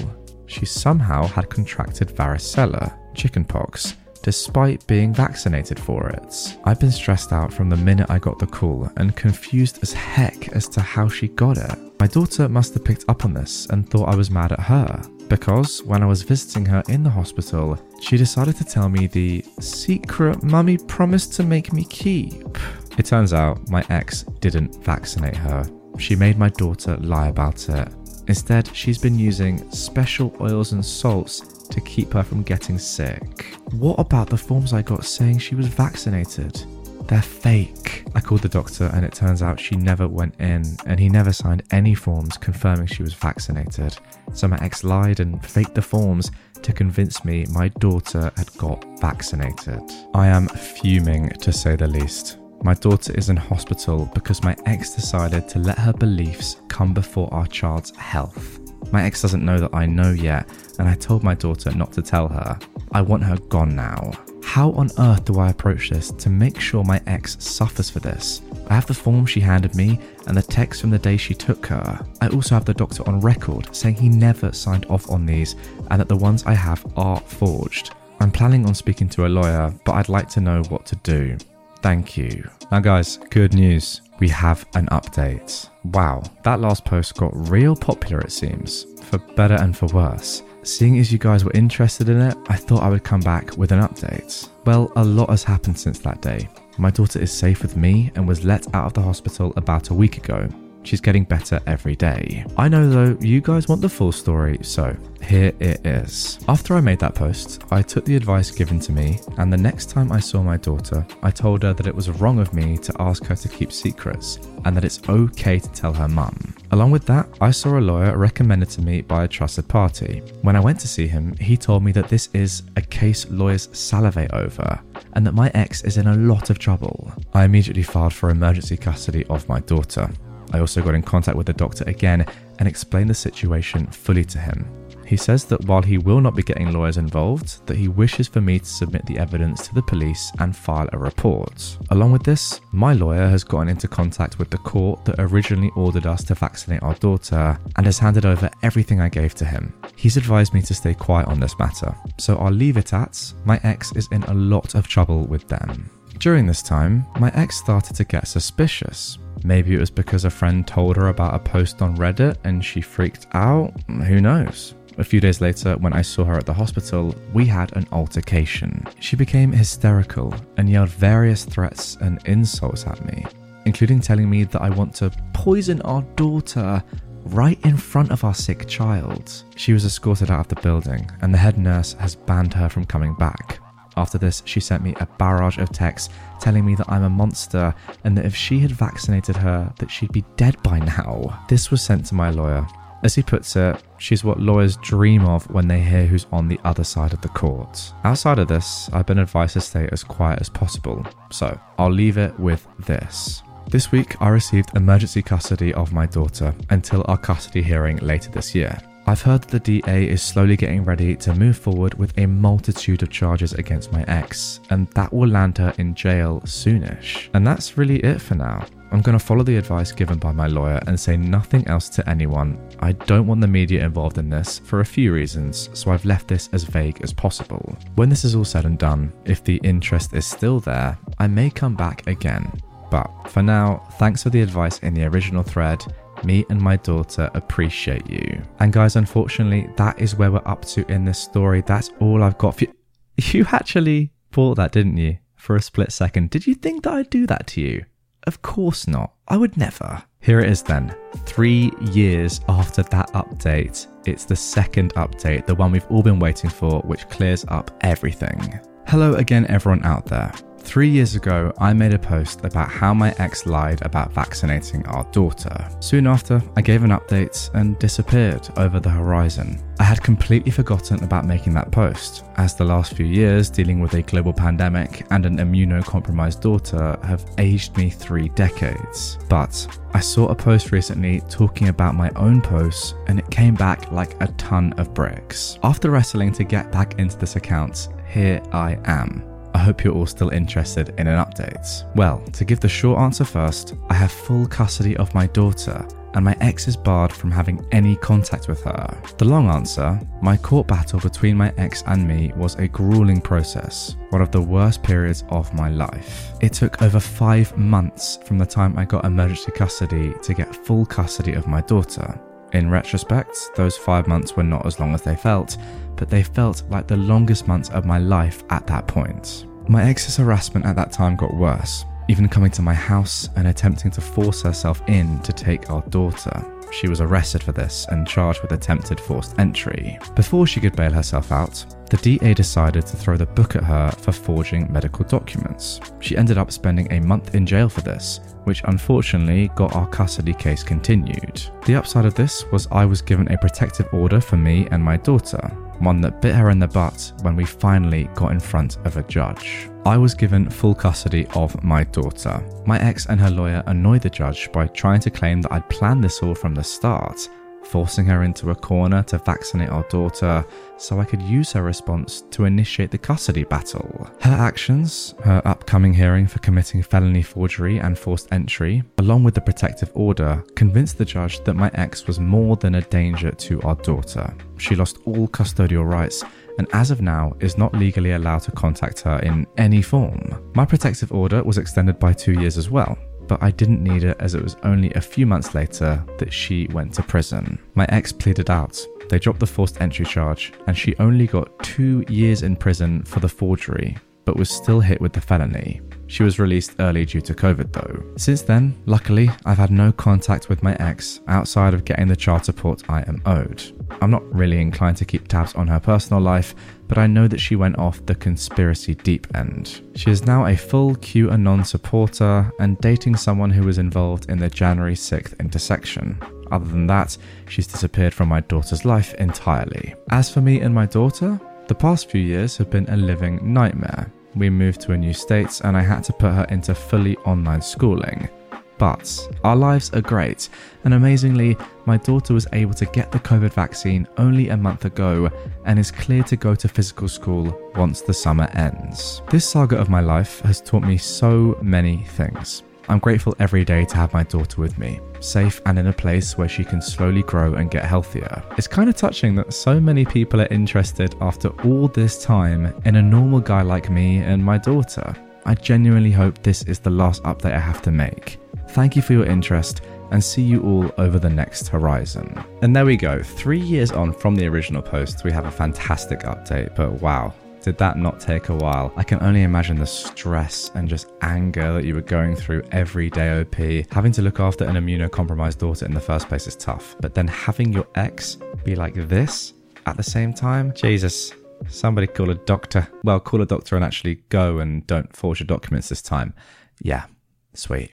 She 0.48 0.66
somehow 0.66 1.28
had 1.28 1.50
contracted 1.50 2.10
varicella, 2.10 2.94
chickenpox, 3.14 3.96
despite 4.24 4.86
being 4.88 5.14
vaccinated 5.14 5.80
for 5.80 6.10
it. 6.10 6.58
I've 6.66 6.80
been 6.80 6.92
stressed 6.92 7.32
out 7.32 7.54
from 7.54 7.70
the 7.70 7.78
minute 7.78 8.10
I 8.10 8.20
got 8.20 8.40
the 8.40 8.48
call 8.48 8.90
and 8.98 9.16
confused 9.16 9.80
as 9.82 9.94
heck 9.94 10.50
as 10.50 10.68
to 10.70 10.82
how 10.82 11.08
she 11.08 11.28
got 11.28 11.58
it. 11.58 11.88
My 12.00 12.08
daughter 12.08 12.48
must 12.48 12.74
have 12.75 12.86
picked 12.86 13.03
up 13.10 13.25
on 13.25 13.34
this 13.34 13.65
and 13.68 13.89
thought 13.89 14.08
I 14.08 14.15
was 14.15 14.32
mad 14.32 14.53
at 14.53 14.60
her. 14.62 15.01
Because 15.27 15.84
when 15.84 16.01
I 16.01 16.06
was 16.06 16.22
visiting 16.22 16.65
her 16.65 16.82
in 16.88 17.03
the 17.03 17.10
hospital, 17.10 17.77
she 18.01 18.15
decided 18.15 18.56
to 18.56 18.63
tell 18.63 18.88
me 18.88 19.08
the 19.08 19.44
secret 19.60 20.41
mummy 20.41 20.77
promised 20.77 21.34
to 21.34 21.44
make 21.44 21.74
me 21.74 21.84
keep. 21.84 22.58
It 22.98 23.06
turns 23.06 23.34
out 23.34 23.70
my 23.70 23.86
ex 23.89 24.24
didn't 24.39 24.82
vaccinate 24.84 25.36
her. 25.36 25.65
She 25.98 26.15
made 26.15 26.38
my 26.38 26.50
daughter 26.50 26.96
lie 26.98 27.27
about 27.27 27.68
it. 27.68 27.89
Instead, 28.27 28.74
she's 28.74 28.98
been 28.98 29.20
using 29.20 29.70
special 29.72 30.34
oils 30.39 30.72
and 30.72 30.86
salts 30.86 31.41
to 31.70 31.82
keep 31.82 32.13
her 32.13 32.24
from 32.24 32.44
getting 32.44 32.79
sick. 32.79 33.46
What 33.72 34.00
about 34.00 34.29
the 34.29 34.38
forms 34.38 34.72
I 34.72 34.84
got 34.84 35.03
saying 35.03 35.39
she 35.39 35.56
was 35.56 35.68
vaccinated? 35.68 36.63
They're 37.10 37.24
fake. 37.24 38.04
I 38.13 38.22
called 38.22 38.44
the 38.44 38.50
doctor 38.50 38.92
and 38.94 39.04
it 39.04 39.13
turns 39.13 39.42
out 39.42 39.60
she 39.60 39.75
never 39.75 40.08
went 40.08 40.36
in 40.39 40.63
and 40.86 41.00
he 41.00 41.10
never 41.10 41.34
signed 41.34 41.63
any 41.72 41.96
forms 41.96 42.38
confirming 42.38 42.86
she 42.86 43.01
was 43.01 43.16
vaccinated. 43.16 43.98
So 44.34 44.48
my 44.48 44.60
ex 44.62 44.84
lied 44.84 45.20
and 45.20 45.44
faked 45.44 45.74
the 45.74 45.82
forms 45.82 46.30
to 46.62 46.72
convince 46.72 47.25
me 47.25 47.48
my 47.50 47.70
daughter 47.80 48.32
had 48.38 48.56
got 48.58 48.86
vaccinated. 49.00 49.82
I 50.13 50.28
am 50.28 50.50
fuming 50.50 51.30
to 51.30 51.51
say 51.51 51.75
the 51.75 51.88
least. 51.88 52.38
My 52.62 52.75
daughter 52.75 53.12
is 53.18 53.30
in 53.30 53.38
hospital 53.38 54.12
because 54.13 54.44
my 54.44 54.56
ex 54.68 54.94
decided 54.94 55.50
to 55.50 55.60
let 55.60 55.80
her 55.80 55.94
beliefs 55.94 56.62
come 56.68 56.94
before 56.94 57.34
our 57.34 57.48
child's 57.48 57.96
health. 57.96 58.60
My 58.92 59.04
ex 59.04 59.24
doesn't 59.24 59.44
know 59.44 59.60
that 59.60 59.74
I 59.74 59.88
know 59.88 60.12
yet, 60.12 60.48
and 60.78 60.88
I 60.88 60.94
told 60.94 61.24
my 61.24 61.34
daughter 61.34 61.72
not 61.72 61.92
to 61.94 62.04
tell 62.04 62.28
her. 62.28 62.60
I 62.92 63.01
want 63.01 63.24
her 63.24 63.38
gone 63.50 63.75
now. 63.75 64.12
How 64.60 64.72
on 64.72 64.89
earth 65.00 65.24
do 65.24 65.39
I 65.39 65.51
approach 65.51 65.89
this 65.89 66.12
to 66.12 66.30
make 66.30 66.60
sure 66.60 66.84
my 66.84 67.01
ex 67.08 67.38
suffers 67.39 67.89
for 67.89 68.01
this? 68.01 68.42
I 68.68 68.75
have 68.75 68.88
the 68.88 68.94
form 68.94 69.25
she 69.25 69.39
handed 69.39 69.74
me 69.74 69.98
and 70.28 70.36
the 70.36 70.42
text 70.42 70.82
from 70.82 70.89
the 70.89 71.00
day 71.00 71.16
she 71.16 71.34
took 71.34 71.66
her. 71.68 72.06
I 72.20 72.28
also 72.28 72.56
have 72.56 72.66
the 72.66 72.74
doctor 72.74 73.08
on 73.08 73.22
record 73.22 73.74
saying 73.74 73.96
he 73.96 74.10
never 74.10 74.51
signed 74.51 74.86
off 74.89 75.10
on 75.10 75.25
these 75.25 75.56
and 75.89 76.01
that 76.01 76.10
the 76.10 76.18
ones 76.18 76.44
I 76.44 76.56
have 76.56 76.86
are 76.98 77.22
forged. 77.22 77.92
I'm 78.20 78.34
planning 78.34 78.66
on 78.66 78.75
speaking 78.75 79.08
to 79.12 79.28
a 79.28 79.30
lawyer, 79.30 79.74
but 79.86 79.94
I'd 79.94 80.10
like 80.10 80.28
to 80.32 80.42
know 80.42 80.62
what 80.63 80.86
to 80.88 80.98
do. 80.98 81.38
Thank 81.82 82.18
you. 82.18 82.46
Now, 82.70 82.82
guys, 82.82 83.16
good 83.30 83.54
news. 83.54 84.01
We 84.20 84.28
have 84.30 84.66
an 84.74 84.88
update. 84.88 85.70
Wow, 85.86 86.24
that 86.44 86.60
last 86.60 86.84
post 86.84 87.16
got 87.16 87.32
real 87.50 87.76
popular, 87.76 88.20
it 88.22 88.32
seems, 88.32 88.86
for 89.04 89.18
better 89.18 89.56
and 89.56 89.76
for 89.78 89.88
worse. 89.88 90.44
Seeing 90.64 91.00
as 91.00 91.12
you 91.12 91.18
guys 91.18 91.46
were 91.46 91.54
interested 91.54 92.10
in 92.10 92.20
it, 92.20 92.38
I 92.50 92.58
thought 92.58 92.84
I 92.84 92.90
would 92.90 93.04
come 93.04 93.22
back 93.22 93.58
with 93.58 93.72
an 93.72 93.80
update. 93.80 94.50
Well, 94.66 94.92
a 94.98 95.04
lot 95.04 95.30
has 95.30 95.44
happened 95.44 95.80
since 95.80 96.00
that 96.00 96.22
day. 96.22 96.50
My 96.78 96.92
daughter 96.92 97.20
is 97.20 97.32
safe 97.32 97.62
with 97.62 97.78
me 97.78 98.12
and 98.16 98.28
was 98.28 98.44
let 98.44 98.74
out 98.76 98.88
of 98.88 98.94
the 98.94 99.02
hospital 99.02 99.54
about 99.56 99.90
a 99.90 99.94
week 99.94 100.18
ago. 100.18 100.50
She's 100.84 101.02
getting 101.02 101.24
better 101.24 101.60
every 101.68 101.96
day. 101.96 102.46
I 102.58 102.68
know 102.68 102.90
though, 102.90 103.18
you 103.20 103.42
guys 103.42 103.68
want 103.68 103.82
the 103.82 103.90
full 103.90 104.12
story, 104.12 104.58
so 104.62 104.96
here 105.22 105.54
it 105.60 105.86
is. 105.86 106.40
After 106.48 106.76
I 106.76 106.82
made 106.82 107.00
that 107.00 107.16
post, 107.16 107.64
I 107.70 107.82
took 107.82 108.06
the 108.06 108.16
advice 108.16 108.50
given 108.50 108.80
to 108.80 108.92
me, 108.92 109.20
and 109.38 109.52
the 109.52 109.58
next 109.58 109.90
time 109.90 110.12
I 110.12 110.20
saw 110.20 110.42
my 110.42 110.58
daughter, 110.58 111.06
I 111.22 111.32
told 111.32 111.64
her 111.64 111.74
that 111.74 111.86
it 111.86 111.94
was 111.94 112.10
wrong 112.10 112.40
of 112.40 112.54
me 112.54 112.78
to 112.78 112.94
ask 113.00 113.26
her 113.26 113.36
to 113.36 113.50
keep 113.50 113.72
secrets, 113.72 114.40
and 114.66 114.76
that 114.76 114.86
it's 114.86 115.02
okay 115.10 115.60
to 115.60 115.72
tell 115.72 115.94
her 115.94 116.08
mum. 116.08 116.56
Along 116.72 116.92
with 116.92 117.06
that, 117.06 117.28
I 117.42 117.52
saw 117.52 117.78
a 117.78 117.82
lawyer 117.82 118.18
recommended 118.18 118.70
to 118.72 118.82
me 118.82 119.02
by 119.02 119.26
a 119.26 119.28
trusted 119.28 119.68
party. 119.68 120.24
When 120.42 120.56
I 120.56 120.62
went 120.62 120.80
to 120.80 120.88
see 120.88 121.08
him, 121.08 121.36
he 121.38 121.58
told 121.58 121.84
me 121.84 121.92
that 121.92 122.10
this 122.10 122.30
is 122.34 122.64
a 122.78 122.82
case 122.82 123.30
lawyers 123.30 123.70
salivate 123.74 124.32
over, 124.34 124.80
and 125.14 125.28
that 125.28 125.34
my 125.34 125.52
ex 125.54 125.84
is 125.84 125.98
in 125.98 126.08
a 126.08 126.16
lot 126.16 126.50
of 126.50 126.58
trouble. 126.58 127.12
I 127.34 127.44
immediately 127.44 127.84
filed 127.84 128.14
for 128.14 128.30
emergency 128.30 128.78
custody 128.78 129.26
of 129.26 129.48
my 129.50 129.60
daughter. 129.60 130.10
I 130.51 130.60
also 130.60 130.82
got 130.82 130.96
in 130.96 131.03
contact 131.03 131.38
with 131.38 131.48
the 131.48 131.53
doctor 131.53 131.84
again 131.88 132.25
and 132.60 132.68
explained 132.68 133.10
the 133.10 133.15
situation 133.15 133.88
fully 133.88 134.25
to 134.25 134.39
him. 134.39 134.68
He 135.10 135.18
says 135.18 135.46
that 135.46 135.65
while 135.65 135.82
he 135.82 135.98
will 135.98 136.22
not 136.22 136.36
be 136.36 136.44
getting 136.44 136.72
lawyers 136.72 136.98
involved, 136.98 137.65
that 137.65 137.77
he 137.77 137.88
wishes 137.88 138.27
for 138.27 138.41
me 138.41 138.60
to 138.60 138.65
submit 138.65 139.08
the 139.08 139.18
evidence 139.18 139.68
to 139.68 139.74
the 139.74 139.82
police 139.82 140.32
and 140.38 140.56
file 140.56 140.88
a 140.94 141.00
report. 141.00 141.77
Along 141.89 142.12
with 142.12 142.22
this, 142.22 142.62
my 142.72 142.94
lawyer 142.94 143.27
has 143.27 143.44
gotten 143.44 143.70
into 143.70 143.88
contact 143.88 144.38
with 144.38 144.51
the 144.51 144.60
court 144.60 145.03
that 145.06 145.15
originally 145.18 145.72
ordered 145.75 146.06
us 146.06 146.24
to 146.25 146.36
vaccinate 146.36 146.84
our 146.84 146.94
daughter 146.94 147.60
and 147.75 147.88
has 147.88 147.98
handed 147.98 148.27
over 148.27 148.51
everything 148.62 149.01
I 149.01 149.10
gave 149.10 149.34
to 149.36 149.46
him. 149.46 149.74
He's 149.96 150.15
advised 150.15 150.53
me 150.53 150.62
to 150.62 150.75
stay 150.75 150.94
quiet 150.94 151.27
on 151.27 151.39
this 151.39 151.58
matter, 151.58 151.96
so 152.20 152.38
I'll 152.38 152.51
leave 152.51 152.77
it 152.77 152.94
at 152.94 153.34
my 153.46 153.60
ex 153.63 153.91
is 153.96 154.08
in 154.12 154.22
a 154.25 154.34
lot 154.36 154.75
of 154.75 154.88
trouble 154.88 155.25
with 155.25 155.48
them. 155.48 155.89
During 156.18 156.48
this 156.48 156.62
time, 156.62 157.06
my 157.20 157.32
ex 157.34 157.58
started 157.58 157.96
to 157.96 158.04
get 158.04 158.28
suspicious. 158.28 159.18
Maybe 159.44 159.75
it 159.75 159.80
was 159.80 159.92
because 159.92 160.25
a 160.25 160.30
friend 160.30 160.68
told 160.68 160.98
her 160.98 161.08
about 161.08 161.36
a 161.36 161.39
post 161.39 161.82
on 161.82 161.96
Reddit 161.96 162.38
and 162.44 162.63
she 162.63 162.82
freaked 162.82 163.28
out. 163.34 163.72
Who 163.88 164.20
knows? 164.20 164.75
A 164.98 165.04
few 165.04 165.22
days 165.22 165.39
later, 165.39 165.78
when 165.78 165.94
I 165.94 166.01
saw 166.01 166.25
her 166.25 166.36
at 166.36 166.46
the 166.46 166.54
hospital, 166.54 167.16
we 167.34 167.46
had 167.46 167.74
an 167.78 167.88
altercation. 167.94 168.86
She 169.00 169.16
became 169.16 169.54
hysterical 169.54 170.36
and 170.58 170.70
yelled 170.70 170.89
various 170.89 171.46
threats 171.46 171.96
and 172.01 172.20
insults 172.25 172.86
at 172.86 173.06
me, 173.06 173.25
including 173.66 174.01
telling 174.01 174.30
me 174.30 174.44
that 174.44 174.62
I 174.62 174.70
want 174.70 174.94
to 174.96 175.12
poison 175.34 175.82
our 175.84 176.01
daughter 176.18 176.84
right 177.28 177.60
in 177.66 177.78
front 177.78 178.12
of 178.12 178.25
our 178.25 178.34
sick 178.34 178.68
child. 178.68 179.44
She 179.56 179.72
was 179.72 179.86
escorted 179.86 180.32
out 180.32 180.42
of 180.42 180.48
the 180.50 180.62
building, 180.62 181.10
and 181.22 181.34
the 181.34 181.38
head 181.38 181.58
nurse 181.58 181.94
has 181.94 182.16
banned 182.16 182.54
her 182.54 182.68
from 182.68 182.86
coming 182.86 183.16
back. 183.16 183.60
After 184.00 184.18
this, 184.18 184.41
she 184.46 184.62
sent 184.62 184.82
me 184.82 184.96
a 185.01 185.06
barrage 185.18 185.58
of 185.58 185.74
texts 185.74 186.08
telling 186.39 186.65
me 186.65 186.74
that 186.75 186.89
I'm 186.89 187.03
a 187.03 187.10
monster 187.10 187.75
and 188.06 188.18
that 188.18 188.25
if 188.25 188.34
she 188.34 188.60
had 188.60 188.72
vaccinated 188.72 189.36
her, 189.36 189.74
that 189.77 189.91
she'd 189.91 190.13
be 190.13 190.24
dead 190.38 190.56
by 190.63 190.79
now. 190.79 191.44
This 191.50 191.70
was 191.70 191.82
sent 191.82 192.06
to 192.06 192.15
my 192.15 192.29
lawyer. 192.29 192.65
As 193.03 193.13
he 193.15 193.22
puts 193.22 193.58
it, 193.58 193.84
she's 193.98 194.24
what 194.24 194.39
lawyers 194.39 194.77
dream 194.77 195.25
of 195.25 195.50
when 195.51 195.68
they 195.68 195.82
hear 195.82 196.06
who's 196.06 196.27
on 196.32 196.48
the 196.48 196.62
other 196.63 196.86
side 196.86 197.12
of 197.12 197.20
the 197.20 197.27
court. 197.27 197.91
Outside 198.06 198.39
of 198.39 198.48
this, 198.48 198.89
I've 198.94 199.06
been 199.06 199.20
advised 199.20 199.56
to 199.56 199.62
stay 199.62 199.89
as 199.91 200.01
quiet 200.01 200.39
as 200.39 200.48
possible, 200.48 201.06
so 201.29 201.60
I'll 201.77 201.91
leave 201.91 202.18
it 202.18 202.39
with 202.39 202.65
this. 202.79 203.44
This 203.68 203.91
week, 203.91 204.22
I 204.22 204.29
received 204.29 204.77
emergency 204.77 205.22
custody 205.22 205.74
of 205.74 205.91
my 205.91 206.06
daughter 206.06 206.56
until 206.70 207.03
our 207.10 207.18
custody 207.18 207.62
hearing 207.62 207.98
later 207.98 208.32
this 208.32 208.56
year. 208.56 208.79
I've 209.10 209.24
heard 209.24 209.42
that 209.46 209.63
the 209.63 209.82
DA 209.82 210.08
is 210.08 210.22
slowly 210.22 210.56
getting 210.56 210.86
ready 210.86 211.16
to 211.16 211.34
move 211.34 211.58
forward 211.58 211.96
with 211.96 212.16
a 212.20 212.28
multitude 212.28 213.01
of 213.01 213.10
charges 213.10 213.54
against 213.54 213.92
my 213.92 214.04
ex, 214.04 214.60
and 214.70 214.88
that 214.89 215.12
will 215.12 215.28
land 215.28 215.58
her 215.58 215.74
in 215.80 215.96
jail 215.96 216.42
soonish. 216.42 217.28
And 217.34 217.46
that's 217.46 217.75
really 217.75 217.98
it 218.01 218.22
for 218.22 218.36
now. 218.36 218.68
I'm 218.92 219.01
going 219.01 219.18
to 219.18 219.25
follow 219.25 219.42
the 219.42 219.58
advice 219.58 219.92
given 219.92 220.20
by 220.20 220.32
my 220.32 220.46
lawyer 220.46 220.80
and 220.86 221.00
say 221.00 221.18
nothing 221.18 221.68
else 221.68 221.89
to 221.89 222.08
anyone. 222.08 222.60
I 222.82 222.92
don't 222.92 223.25
want 223.25 223.42
the 223.42 223.48
media 223.48 223.84
involved 223.84 224.20
in 224.20 224.30
this 224.30 224.60
for 224.60 224.82
a 224.82 224.86
few 224.86 225.12
reasons, 225.12 225.72
so 225.74 225.89
I've 225.89 226.06
left 226.06 226.28
this 226.28 226.48
as 226.54 226.63
vague 226.63 227.01
as 227.01 227.12
possible. 227.12 227.75
When 227.96 228.10
this 228.10 228.24
is 228.24 228.36
all 228.36 228.46
said 228.46 228.66
and 228.66 228.78
done, 228.78 229.12
if 229.25 229.44
the 229.44 229.60
interest 229.63 230.13
is 230.13 230.28
still 230.28 230.60
there, 230.60 231.00
I 231.18 231.25
may 231.25 231.50
come 231.50 231.75
back 231.75 232.06
again. 232.06 232.62
But 232.92 233.10
for 233.28 233.42
now, 233.42 233.88
thanks 233.94 234.22
for 234.22 234.30
the 234.30 234.42
advice 234.42 234.80
in 234.80 234.94
the 234.94 235.06
original 235.06 235.44
thread. 235.44 235.84
Me 236.24 236.46
and 236.50 236.62
my 236.62 236.76
daughter 236.78 237.30
appreciate 237.34 238.10
you. 238.10 238.42
And 238.60 238.74
guys, 238.74 238.96
unfortunately, 238.96 239.70
that 239.78 240.00
is 240.00 240.16
where 240.16 240.32
we're 240.32 240.42
up 240.46 240.66
to 240.66 240.90
in 240.92 241.06
this 241.06 241.20
story. 241.20 241.62
That's 241.62 241.92
all 242.00 242.24
I've 242.24 242.38
got 242.38 242.58
for 242.58 242.66
you. 242.66 242.74
You 243.34 243.46
actually 243.52 244.12
bought 244.32 244.56
that, 244.56 244.72
didn't 244.72 244.98
you? 244.98 245.18
For 245.36 245.56
a 245.56 245.62
split 245.62 245.92
second. 245.92 246.30
Did 246.30 246.48
you 246.48 246.56
think 246.56 246.84
that 246.84 246.94
I'd 246.94 247.10
do 247.10 247.28
that 247.28 247.48
to 247.48 247.62
you? 247.62 247.86
Of 248.24 248.42
course 248.42 248.88
not. 248.88 249.14
I 249.28 249.38
would 249.38 249.58
never. 249.58 250.04
Here 250.22 250.40
it 250.40 250.50
is 250.50 250.62
then. 250.62 250.96
Three 251.26 251.72
years 251.92 252.42
after 252.50 252.84
that 252.84 253.10
update, 253.14 253.88
it's 254.06 254.26
the 254.26 254.36
second 254.36 254.94
update, 254.96 255.46
the 255.46 255.56
one 255.56 255.72
we've 255.72 255.90
all 255.90 256.04
been 256.04 256.20
waiting 256.20 256.50
for, 256.50 256.82
which 256.82 257.08
clears 257.10 257.46
up 257.48 257.72
everything. 257.82 258.60
Hello 258.88 259.14
again, 259.16 259.46
everyone 259.48 259.84
out 259.86 260.06
there. 260.06 260.34
Three 260.62 260.89
years 260.89 261.16
ago, 261.16 261.51
I 261.58 261.74
made 261.74 261.94
a 261.94 262.00
post 262.00 262.46
about 262.46 262.70
how 262.70 262.94
my 262.94 263.13
ex 263.18 263.48
lied 263.48 263.82
about 263.82 264.13
vaccinating 264.13 264.86
our 264.86 265.04
daughter. 265.06 265.68
Soon 265.80 266.06
after, 266.06 266.42
I 266.56 266.62
gave 266.62 266.84
an 266.84 266.92
update 266.92 267.50
and 267.56 267.78
disappeared 267.80 268.48
over 268.56 268.80
the 268.80 268.89
horizon. 268.89 269.60
I 269.80 269.84
had 269.84 270.04
completely 270.04 270.51
forgotten 270.51 271.04
about 271.04 271.25
making 271.25 271.56
that 271.56 271.72
post, 271.72 272.24
as 272.38 272.54
the 272.54 272.66
last 272.66 272.94
few 272.94 273.06
years 273.06 273.50
dealing 273.50 273.80
with 273.80 273.96
a 273.96 274.04
global 274.04 274.32
pandemic 274.32 275.08
and 275.10 275.25
an 275.25 275.38
immunocompromised 275.38 276.42
daughter 276.42 277.00
have 277.04 277.25
aged 277.39 277.75
me 277.75 277.89
three 277.89 278.30
decades. 278.30 279.18
But 279.28 279.68
I 279.94 280.01
saw 280.01 280.28
a 280.28 280.36
post 280.36 280.72
recently 280.72 281.22
talking 281.30 281.70
about 281.70 281.96
my 281.96 282.12
own 282.16 282.42
posts, 282.42 282.94
and 283.08 283.18
it 283.18 283.30
came 283.32 283.56
back 283.56 283.92
like 283.92 284.22
a 284.22 284.28
ton 284.34 284.74
of 284.74 284.94
bricks. 284.94 285.58
After 285.63 285.89
wrestling 285.89 286.32
to 286.34 286.44
get 286.44 286.72
back 286.72 287.00
into 287.00 287.18
this 287.18 287.38
account, 287.38 287.89
here 288.08 288.42
I 288.51 288.78
am. 288.86 289.29
Hope 289.70 289.84
you're 289.84 289.94
all 289.94 290.08
still 290.08 290.30
interested 290.30 290.96
in 290.98 291.06
an 291.06 291.24
update. 291.24 291.86
Well, 291.96 292.24
to 292.34 292.44
give 292.44 292.60
the 292.60 292.68
short 292.68 292.98
answer 292.98 293.24
first, 293.24 293.76
I 293.88 293.94
have 293.94 294.12
full 294.12 294.48
custody 294.48 294.98
of 294.98 295.14
my 295.14 295.28
daughter, 295.28 295.88
and 296.16 296.26
my 296.26 296.36
ex 296.42 296.68
is 296.68 296.76
barred 296.76 297.14
from 297.14 297.30
having 297.30 297.64
any 297.72 297.96
contact 297.96 298.48
with 298.48 298.64
her. 298.64 298.98
The 299.20 299.26
long 299.26 299.48
answer 299.48 300.02
my 300.24 300.38
court 300.38 300.66
battle 300.66 301.00
between 301.00 301.38
my 301.38 301.54
ex 301.58 301.84
and 301.86 302.08
me 302.08 302.34
was 302.36 302.56
a 302.56 302.68
grueling 302.68 303.22
process, 303.22 303.96
one 304.10 304.24
of 304.24 304.32
the 304.32 304.42
worst 304.42 304.82
periods 304.82 305.24
of 305.30 305.54
my 305.54 305.70
life. 305.70 306.32
It 306.42 306.54
took 306.54 306.82
over 306.82 307.00
five 307.00 307.56
months 307.56 308.18
from 308.26 308.40
the 308.40 308.48
time 308.48 308.76
I 308.76 308.86
got 308.86 309.06
emergency 309.06 309.52
custody 309.52 310.16
to 310.24 310.34
get 310.34 310.56
full 310.66 310.84
custody 310.84 311.34
of 311.34 311.46
my 311.46 311.62
daughter. 311.62 312.20
In 312.54 312.72
retrospect, 312.72 313.52
those 313.56 313.78
five 313.78 314.08
months 314.08 314.36
were 314.36 314.42
not 314.42 314.66
as 314.66 314.80
long 314.80 314.96
as 314.96 315.04
they 315.04 315.16
felt, 315.16 315.58
but 315.96 316.10
they 316.10 316.24
felt 316.24 316.64
like 316.72 316.88
the 316.88 316.98
longest 316.98 317.48
months 317.48 317.70
of 317.70 317.86
my 317.86 318.00
life 318.00 318.44
at 318.50 318.66
that 318.66 318.88
point. 318.88 319.46
My 319.70 319.84
ex's 319.84 320.18
harassment 320.18 320.66
at 320.66 320.76
that 320.78 320.92
time 320.92 321.16
got 321.16 321.32
worse. 321.32 321.86
even 322.10 322.28
coming 322.28 322.50
to 322.50 322.64
my 322.64 322.74
house 322.74 323.30
and 323.36 323.48
attempting 323.48 323.92
to 323.92 324.02
force 324.02 324.42
herself 324.42 324.82
in 324.88 325.20
to 325.20 325.32
take 325.32 325.70
our 325.70 325.84
daughter. 325.90 326.44
She 326.72 326.90
was 326.90 327.02
arrested 327.02 327.44
for 327.44 327.52
this 327.52 327.86
and 327.92 328.08
charged 328.08 328.42
with 328.42 328.52
attempted 328.52 329.00
forced 329.00 329.38
entry. 329.38 330.00
Before 330.16 330.48
she 330.48 330.60
could 330.60 330.76
bail 330.76 330.92
herself 330.92 331.32
out, 331.32 331.64
the 331.92 331.98
DA 331.98 332.34
decided 332.34 332.88
to 332.88 332.98
throw 332.98 333.16
the 333.16 333.28
book 333.28 333.56
at 333.56 333.64
her 333.64 333.92
for 333.92 334.12
forging 334.12 334.72
medical 334.74 335.06
documents. 335.06 335.80
She 336.00 336.18
ended 336.18 336.40
up 336.40 336.52
spending 336.52 336.92
a 336.92 337.00
month 337.00 337.36
in 337.36 337.46
jail 337.46 337.70
for 337.70 337.82
this, 337.82 338.22
which 338.46 338.64
unfortunately 338.66 339.50
got 339.56 339.76
our 339.76 339.88
custody 339.88 340.34
case 340.34 340.64
continued. 340.64 341.44
The 341.68 341.76
upside 341.76 342.06
of 342.06 342.16
this 342.16 342.44
was 342.52 342.68
I 342.72 342.86
was 342.86 343.04
given 343.04 343.32
a 343.32 343.38
protective 343.38 343.88
order 343.94 344.20
for 344.20 344.38
me 344.38 344.68
and 344.72 344.84
my 344.84 344.98
daughter, 344.98 345.56
one 345.80 346.02
that 346.02 346.22
bit 346.22 346.36
her 346.36 346.50
in 346.50 346.60
the 346.60 346.68
butt 346.68 347.12
when 347.22 347.36
we 347.36 347.46
finally 347.46 348.10
got 348.16 348.32
in 348.32 348.40
front 348.40 348.78
of 348.86 348.98
a 348.98 349.04
judge. 349.04 349.70
I 349.86 349.98
was 349.98 350.14
given 350.14 350.50
full 350.50 350.76
custody 350.76 351.26
of 351.36 351.64
my 351.64 351.84
daughter. 351.86 352.44
My 352.66 352.80
ex 352.80 353.06
and 353.08 353.20
her 353.20 353.30
lawyer 353.30 353.64
annoyed 353.68 354.02
the 354.02 354.10
judge 354.10 354.52
by 354.52 354.68
trying 354.68 355.00
to 355.02 355.10
claim 355.10 355.42
that 355.42 355.52
I'd 355.52 355.70
planned 355.70 356.04
this 356.04 356.22
all 356.22 356.36
from 356.36 356.54
the 356.54 356.64
start 356.64 357.30
forcing 357.63 358.06
her 358.06 358.24
into 358.24 358.51
a 358.51 358.56
corner 358.56 359.04
to 359.04 359.18
vaccinate 359.20 359.70
our 359.70 359.84
daughter 359.89 360.46
so 360.78 361.00
I 361.00 361.06
could 361.06 361.22
use 361.22 361.51
her 361.51 361.62
response 361.62 362.24
to 362.32 362.46
initiate 362.46 362.92
the 362.92 362.98
custody 362.98 363.44
battle. 363.44 364.10
Her 364.22 364.32
actions, 364.32 365.13
her 365.24 365.42
upcoming 365.46 365.94
hearing 365.94 366.28
for 366.28 366.39
committing 366.39 366.82
felony 366.82 367.22
forgery 367.22 367.80
and 367.80 367.98
forced 367.98 368.32
entry, 368.32 368.84
along 368.98 369.24
with 369.24 369.36
the 369.36 369.42
protective 369.42 369.92
order, 369.94 370.44
convinced 370.56 370.98
the 370.98 371.06
judge 371.06 371.44
that 371.44 371.56
my 371.56 371.70
ex 371.74 372.08
was 372.08 372.20
more 372.20 372.56
than 372.56 372.75
a 372.75 372.82
danger 372.82 373.32
to 373.32 373.62
our 373.62 373.75
daughter. 373.75 374.34
She 374.58 374.75
lost 374.75 374.98
all 375.06 375.28
custodial 375.28 375.89
rights 375.89 376.24
and 376.60 376.68
as 376.74 376.92
of 376.92 377.01
now 377.01 377.34
is 377.39 377.58
not 377.58 377.74
legally 377.74 378.12
allowed 378.12 378.39
to 378.39 378.51
contact 378.51 379.00
her 379.00 379.20
in 379.20 379.48
any 379.58 379.82
form. 379.82 380.51
My 380.56 380.66
protective 380.66 381.10
order 381.10 381.42
was 381.42 381.58
extended 381.58 381.98
by 382.00 382.12
two 382.12 382.34
years 382.34 382.58
as 382.58 382.70
well, 382.70 382.98
but 383.30 383.42
I 383.42 383.52
didn't 383.52 383.84
need 383.84 384.04
it 384.04 384.18
as 384.20 384.34
it 384.34 384.44
was 384.44 384.58
only 384.64 384.92
a 384.94 385.02
few 385.02 385.26
months 385.26 385.54
later 385.56 386.04
that 386.18 386.34
she 386.34 386.68
went 386.74 386.96
to 386.96 387.04
prison. 387.04 387.60
My 387.76 387.86
ex 387.88 388.12
pleaded 388.12 388.50
out. 388.50 388.86
They 389.08 389.20
dropped 389.20 389.40
the 389.40 389.48
forced 389.48 389.80
entry 389.80 390.06
charge, 390.06 390.52
and 390.68 390.78
she 390.78 390.96
only 390.98 391.28
got 391.28 391.58
two 391.64 392.04
years 392.10 392.42
in 392.42 392.56
prison 392.56 393.04
for 393.04 393.20
the 393.20 393.30
forgery, 393.30 393.98
but 394.26 394.36
was 394.36 394.50
still 394.50 394.80
hit 394.82 395.00
with 395.00 395.14
the 395.14 395.22
felony. 395.22 395.80
She 396.10 396.24
was 396.24 396.39
released 396.39 396.74
early 396.80 397.06
due 397.06 397.22
to 397.22 397.36
COVID 397.36 397.72
though. 397.72 398.04
Since 398.18 398.42
then, 398.42 398.75
luckily, 398.88 399.30
I've 399.46 399.60
had 399.60 399.70
no 399.70 399.92
contact 399.92 400.50
with 400.50 400.63
my 400.63 400.75
ex 400.80 401.22
outside 401.28 401.75
of 401.75 401.86
getting 401.86 402.08
the 402.08 402.16
child 402.16 402.44
support 402.44 402.82
I 402.89 403.01
am 403.01 403.22
owed. 403.28 403.62
I'm 404.01 404.10
not 404.10 404.25
really 404.34 404.60
inclined 404.60 404.98
to 404.98 405.06
keep 405.06 405.28
tabs 405.28 405.54
on 405.54 405.68
her 405.68 405.80
personal 405.80 406.20
life, 406.20 406.56
but 406.88 406.98
I 406.98 407.06
know 407.06 407.28
that 407.28 407.39
she 407.39 407.56
went 407.56 407.78
off 407.78 408.04
the 408.08 408.16
conspiracy 408.16 408.96
deep 408.96 409.28
end. 409.36 409.82
She 409.96 410.10
is 410.10 410.25
now 410.25 410.48
a 410.48 410.58
full 410.58 410.96
QAnon 410.96 411.63
supporter 411.63 412.51
and 412.60 412.80
dating 412.80 413.16
someone 413.16 413.51
who 413.51 413.63
was 413.63 413.78
involved 413.78 414.32
in 414.32 414.39
the 414.39 414.50
January 414.50 414.96
6th 414.96 415.39
intersection. 415.39 416.20
Other 416.51 416.66
than 416.66 416.88
that, 416.88 417.16
she's 417.48 417.68
disappeared 417.68 418.16
from 418.16 418.30
my 418.30 418.39
daughter's 418.39 418.84
life 418.84 419.13
entirely. 419.16 419.94
As 420.10 420.32
for 420.32 420.42
me 420.42 420.62
and 420.62 420.74
my 420.74 420.88
daughter, 420.88 421.39
the 421.68 421.75
past 421.75 422.10
few 422.10 422.22
years 422.22 422.58
have 422.58 422.72
been 422.72 422.89
a 422.89 422.98
living 422.98 423.54
nightmare. 423.54 424.12
We 424.36 424.50
moved 424.50 424.82
to 424.82 424.94
a 424.94 424.98
new 424.98 425.14
state 425.14 425.62
and 425.64 425.76
I 425.76 425.82
had 425.82 426.04
to 426.06 426.14
put 426.14 426.34
her 426.34 426.46
into 426.50 426.76
fully 426.76 427.18
online 427.18 427.62
schooling. 427.62 428.30
But 428.78 429.30
our 429.44 429.58
lives 429.58 429.92
are 429.94 430.02
great, 430.02 430.48
and 430.86 430.94
amazingly, 430.94 431.58
my 431.86 431.98
daughter 431.98 432.34
was 432.34 432.48
able 432.54 432.74
to 432.76 432.86
get 432.86 433.12
the 433.12 433.20
COVID 433.20 433.52
vaccine 433.52 434.08
only 434.18 434.50
a 434.50 434.58
month 434.58 434.86
ago 434.86 435.30
and 435.66 435.78
is 435.78 435.92
clear 435.92 436.24
to 436.24 436.38
go 436.38 436.56
to 436.56 436.68
physical 436.70 437.10
school 437.10 437.60
once 437.76 438.00
the 438.00 438.14
summer 438.14 438.50
ends. 438.54 439.22
This 439.30 439.48
saga 439.50 439.78
of 439.78 439.90
my 439.90 440.00
life 440.00 440.40
has 440.42 440.62
taught 440.62 440.84
me 440.84 440.98
so 440.98 441.60
many 441.62 442.06
things. 442.06 442.64
I'm 442.89 442.98
grateful 442.98 443.36
every 443.38 443.63
day 443.63 443.86
to 443.86 443.96
have 443.98 444.13
my 444.13 444.24
daughter 444.24 444.60
with 444.60 444.79
me, 444.79 445.00
safe 445.19 445.62
and 445.67 445.77
in 445.77 445.86
a 445.86 445.93
place 445.93 446.36
where 446.39 446.50
she 446.50 446.63
can 446.63 446.81
slowly 446.81 447.22
grow 447.22 447.53
and 447.53 447.69
get 447.69 447.86
healthier. 447.86 448.43
It's 448.58 448.65
kind 448.67 448.89
of 448.89 448.96
touching 448.96 449.36
that 449.36 449.53
so 449.53 449.79
many 449.79 450.05
people 450.05 450.41
are 450.41 450.48
interested 450.48 451.13
after 451.22 451.50
all 451.63 451.88
this 451.88 452.24
time 452.24 452.74
in 452.86 452.96
a 452.96 453.01
normal 453.01 453.41
guy 453.41 453.62
like 453.62 453.91
me 453.91 454.17
and 454.17 454.43
my 454.43 454.58
daughter. 454.58 455.15
I 455.46 455.53
genuinely 455.53 456.10
hope 456.10 456.41
this 456.41 456.63
is 456.63 456.79
the 456.79 456.89
last 456.89 457.22
update 457.24 457.53
I 457.53 457.60
have 457.60 457.84
to 457.84 457.91
make. 457.91 458.39
Thank 458.69 458.96
you 458.96 459.03
for 459.03 459.13
your 459.13 459.25
interest 459.25 459.81
and 460.10 460.24
see 460.24 460.41
you 460.41 460.63
all 460.63 460.91
over 460.98 461.19
the 461.19 461.29
next 461.29 461.67
horizon. 461.67 462.43
And 462.63 462.75
there 462.75 462.86
we 462.86 462.98
go, 462.98 463.22
three 463.22 463.60
years 463.60 463.91
on 463.91 464.13
from 464.13 464.36
the 464.36 464.48
original 464.48 464.81
post, 464.81 465.24
we 465.24 465.31
have 465.31 465.46
a 465.46 465.51
fantastic 465.51 466.22
update, 466.22 466.75
but 466.75 466.93
wow, 466.93 467.36
did 467.70 467.78
that 467.78 468.00
not 468.00 468.20
take 468.20 468.50
a 468.50 468.56
while? 468.56 468.92
I 468.96 469.04
can 469.04 469.22
only 469.22 469.44
imagine 469.44 469.78
the 469.78 469.86
stress 469.86 470.72
and 470.74 470.90
just 470.90 471.12
anger 471.22 471.72
that 471.72 471.86
you 471.86 471.94
were 471.94 472.02
going 472.02 472.36
through 472.36 472.64
every 472.72 473.12
day, 473.12 473.42
OP. 473.42 473.58
Having 473.92 474.14
to 474.14 474.24
look 474.24 474.40
after 474.40 474.66
an 474.66 474.76
immunocompromised 474.76 475.60
daughter 475.60 475.86
in 475.86 475.94
the 475.94 476.00
first 476.00 476.28
place 476.28 476.48
is 476.48 476.56
tough, 476.56 476.96
but 477.00 477.14
then 477.14 477.28
having 477.28 477.72
your 477.72 477.88
ex 477.94 478.40
be 478.64 478.76
like 478.76 478.96
this 478.96 479.54
at 479.86 479.98
the 479.98 480.04
same 480.04 480.34
time, 480.34 480.74
Jesus. 480.74 481.32
Somebody 481.67 482.08
call 482.08 482.32
a 482.32 482.36
doctor. 482.36 482.88
Well, 483.04 483.20
call 483.20 483.43
a 483.43 483.46
doctor 483.46 483.76
and 483.76 483.86
actually 483.86 484.15
go 484.30 484.58
and 484.58 484.88
don't 484.88 485.15
forge 485.15 485.39
your 485.39 485.46
documents 485.46 485.89
this 485.89 486.02
time. 486.02 486.34
Yeah, 486.82 487.06
sweet. 487.54 487.91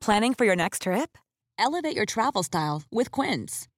Planning 0.00 0.34
for 0.34 0.44
your 0.44 0.54
next 0.54 0.82
trip? 0.82 1.18
Elevate 1.58 1.96
your 1.96 2.06
travel 2.06 2.44
style 2.44 2.84
with 2.92 3.10
Quince. 3.10 3.66